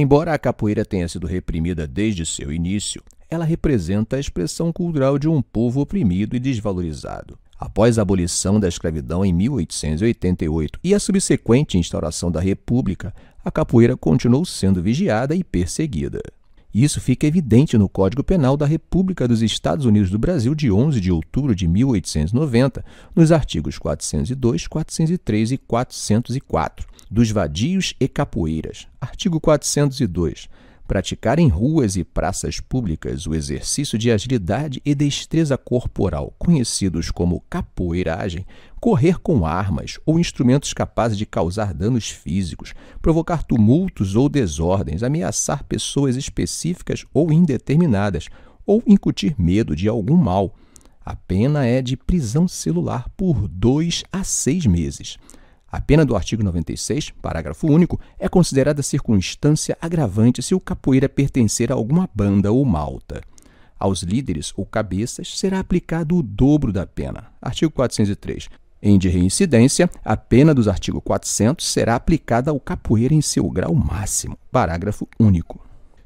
[0.00, 5.28] Embora a capoeira tenha sido reprimida desde seu início, ela representa a expressão cultural de
[5.28, 7.36] um povo oprimido e desvalorizado.
[7.58, 13.12] Após a abolição da escravidão em 1888 e a subsequente instauração da República,
[13.44, 16.20] a capoeira continuou sendo vigiada e perseguida.
[16.72, 21.00] Isso fica evidente no Código Penal da República dos Estados Unidos do Brasil de 11
[21.00, 22.84] de outubro de 1890,
[23.16, 28.86] nos artigos 402, 403 e 404, dos vadios e capoeiras.
[29.00, 30.48] Artigo 402
[30.88, 37.44] praticar em ruas e praças públicas o exercício de agilidade e destreza corporal, conhecidos como
[37.50, 38.46] capoeiragem,
[38.80, 45.62] correr com armas ou instrumentos capazes de causar danos físicos, provocar tumultos ou desordens, ameaçar
[45.64, 48.28] pessoas específicas ou indeterminadas,
[48.64, 50.56] ou incutir medo de algum mal.
[51.04, 55.18] A pena é de prisão celular por dois a seis meses.
[55.70, 61.70] A pena do artigo 96, parágrafo único, é considerada circunstância agravante se o capoeira pertencer
[61.70, 63.20] a alguma banda ou malta.
[63.78, 67.26] Aos líderes ou cabeças será aplicado o dobro da pena.
[67.40, 68.48] Artigo 403.
[68.80, 73.74] Em de reincidência, a pena dos artigos 400 será aplicada ao capoeira em seu grau
[73.74, 74.38] máximo.
[74.50, 75.60] Parágrafo único.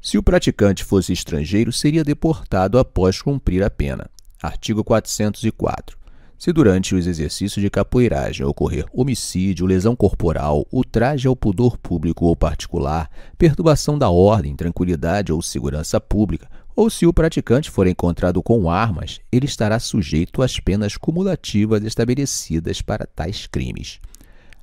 [0.00, 4.08] Se o praticante fosse estrangeiro, seria deportado após cumprir a pena.
[4.40, 5.97] Artigo 404.
[6.38, 12.36] Se durante os exercícios de capoeiragem ocorrer homicídio, lesão corporal, ultraje ao pudor público ou
[12.36, 18.70] particular, perturbação da ordem, tranquilidade ou segurança pública, ou se o praticante for encontrado com
[18.70, 23.98] armas, ele estará sujeito às penas cumulativas estabelecidas para tais crimes.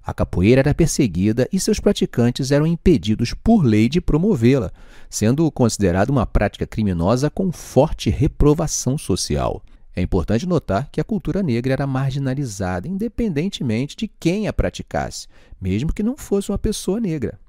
[0.02, 4.72] A capoeira era perseguida e seus praticantes eram impedidos por lei de promovê-la,
[5.10, 9.62] sendo considerada uma prática criminosa com forte reprovação social.
[9.96, 15.28] É importante notar que a cultura negra era marginalizada, independentemente de quem a praticasse,
[15.60, 17.40] mesmo que não fosse uma pessoa negra.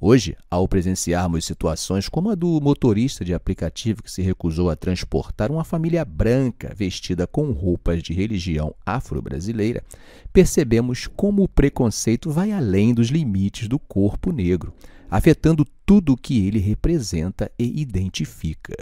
[0.00, 5.52] Hoje, ao presenciarmos situações como a do motorista de aplicativo que se recusou a transportar
[5.52, 9.84] uma família branca vestida com roupas de religião afro-brasileira,
[10.32, 14.74] percebemos como o preconceito vai além dos limites do corpo negro,
[15.08, 18.74] afetando tudo o que ele representa e identifica.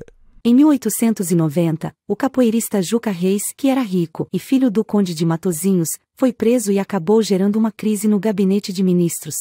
[0.44, 5.90] Em 1890, o capoeirista Juca Reis, que era rico e filho do conde de Matozinhos,
[6.16, 9.36] foi preso e acabou gerando uma crise no gabinete de ministros.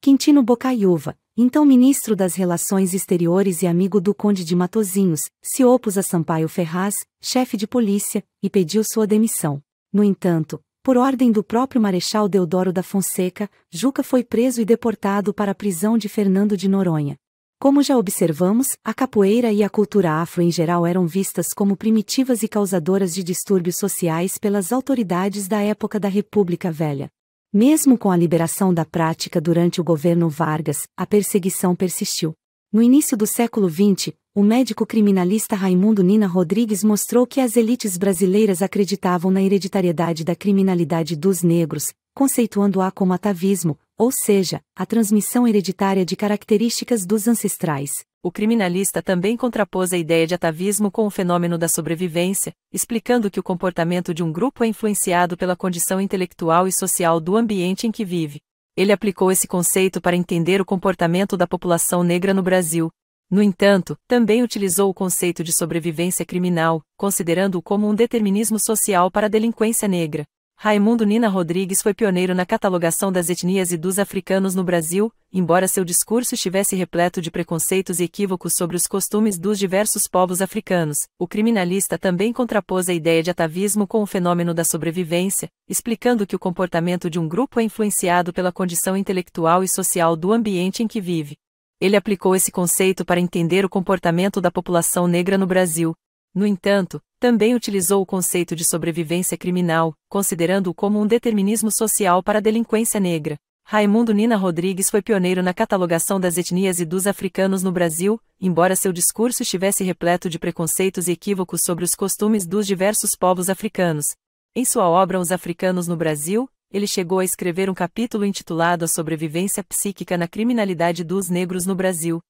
[0.00, 5.98] Quintino Bocaiúva, então ministro das Relações Exteriores e amigo do conde de Matozinhos, se opôs
[5.98, 9.60] a Sampaio Ferraz, chefe de polícia, e pediu sua demissão.
[9.92, 15.34] No entanto, por ordem do próprio Marechal Deodoro da Fonseca, Juca foi preso e deportado
[15.34, 17.18] para a prisão de Fernando de Noronha.
[17.58, 22.42] Como já observamos, a capoeira e a cultura afro em geral eram vistas como primitivas
[22.42, 27.08] e causadoras de distúrbios sociais pelas autoridades da época da República Velha.
[27.52, 32.34] Mesmo com a liberação da prática durante o governo Vargas, a perseguição persistiu.
[32.72, 37.96] No início do século XX, o médico criminalista Raimundo Nina Rodrigues mostrou que as elites
[37.96, 45.46] brasileiras acreditavam na hereditariedade da criminalidade dos negros, conceituando-a como atavismo, ou seja, a transmissão
[45.46, 47.90] hereditária de características dos ancestrais.
[48.22, 53.38] O criminalista também contrapôs a ideia de atavismo com o fenômeno da sobrevivência, explicando que
[53.38, 57.92] o comportamento de um grupo é influenciado pela condição intelectual e social do ambiente em
[57.92, 58.40] que vive.
[58.76, 62.90] Ele aplicou esse conceito para entender o comportamento da população negra no Brasil.
[63.30, 69.26] No entanto, também utilizou o conceito de sobrevivência criminal, considerando-o como um determinismo social para
[69.26, 70.24] a delinquência negra.
[70.64, 75.68] Raimundo Nina Rodrigues foi pioneiro na catalogação das etnias e dos africanos no Brasil, embora
[75.68, 81.00] seu discurso estivesse repleto de preconceitos e equívocos sobre os costumes dos diversos povos africanos.
[81.18, 86.34] O criminalista também contrapôs a ideia de atavismo com o fenômeno da sobrevivência, explicando que
[86.34, 90.88] o comportamento de um grupo é influenciado pela condição intelectual e social do ambiente em
[90.88, 91.36] que vive.
[91.78, 95.94] Ele aplicou esse conceito para entender o comportamento da população negra no Brasil,
[96.34, 102.38] no entanto, também utilizou o conceito de sobrevivência criminal, considerando-o como um determinismo social para
[102.38, 103.36] a delinquência negra.
[103.66, 108.76] Raimundo Nina Rodrigues foi pioneiro na catalogação das etnias e dos africanos no Brasil, embora
[108.76, 114.08] seu discurso estivesse repleto de preconceitos e equívocos sobre os costumes dos diversos povos africanos.
[114.54, 118.88] Em sua obra Os Africanos no Brasil, ele chegou a escrever um capítulo intitulado A
[118.88, 122.20] Sobrevivência Psíquica na Criminalidade dos Negros no Brasil,